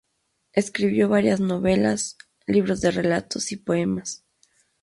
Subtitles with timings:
[0.53, 2.17] Escribió varias novelas,
[2.47, 4.25] libros de relatos y poemas.